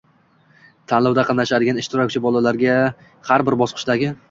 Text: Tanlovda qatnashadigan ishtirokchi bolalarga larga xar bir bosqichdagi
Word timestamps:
Tanlovda 0.93 1.25
qatnashadigan 1.27 1.83
ishtirokchi 1.83 2.23
bolalarga 2.25 2.81
larga 2.81 3.07
xar 3.31 3.49
bir 3.51 3.61
bosqichdagi 3.65 4.13